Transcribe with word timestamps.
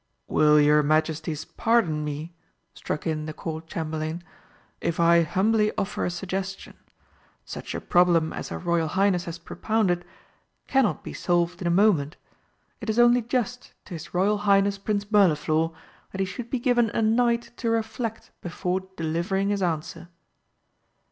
"Will 0.25 0.59
your 0.59 0.81
Majesties 0.81 1.45
pardon 1.45 2.03
me," 2.03 2.33
struck 2.73 3.05
in 3.05 3.27
the 3.27 3.33
Court 3.33 3.67
Chamberlain, 3.67 4.23
"if 4.81 4.99
I 4.99 5.21
humbly 5.21 5.71
offer 5.77 6.03
a 6.05 6.09
suggestion. 6.09 6.73
Such 7.45 7.75
a 7.75 7.79
problem 7.79 8.33
as 8.33 8.49
her 8.49 8.57
Royal 8.57 8.87
Highness 8.87 9.25
has 9.25 9.37
propounded 9.37 10.03
cannot 10.65 11.03
be 11.03 11.13
solved 11.13 11.61
in 11.61 11.67
a 11.67 11.69
moment. 11.69 12.17
It 12.79 12.89
is 12.89 12.97
only 12.97 13.21
just 13.21 13.73
to 13.85 13.93
his 13.93 14.11
Royal 14.11 14.39
Highness 14.39 14.79
Prince 14.79 15.05
Mirliflor 15.11 15.69
that 16.11 16.19
he 16.19 16.25
should 16.25 16.49
be 16.49 16.57
given 16.57 16.89
a 16.89 17.03
night 17.03 17.51
to 17.57 17.69
reflect 17.69 18.31
before 18.41 18.79
delivering 18.97 19.49
his 19.49 19.61
answer." 19.61 20.07